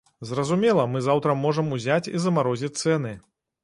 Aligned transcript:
Зразумела, 0.29 0.85
мы 0.93 1.03
заўтра 1.09 1.37
можам 1.43 1.71
узяць 1.79 2.01
і 2.17 2.27
замарозіць 2.27 2.75
цэны. 2.81 3.19